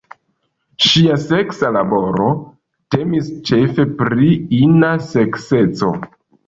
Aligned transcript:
Ŝia 0.85 1.17
seksa 1.25 1.69
laboro 1.75 2.31
temis 2.97 3.31
ĉefe 3.51 3.89
pri 4.03 4.35
ina 4.65 4.93
sekseco. 5.15 5.97